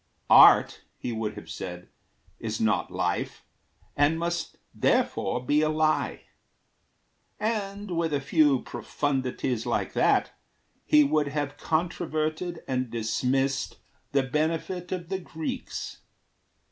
[0.31, 1.87] `Art,' he would have said,
[2.41, 3.45] `Is not life,
[3.95, 6.23] and must therefore be a lie;'
[7.39, 10.31] And with a few profundities like that
[10.85, 13.77] He would have controverted and dismissed
[14.11, 15.97] The benefit of the Greeks.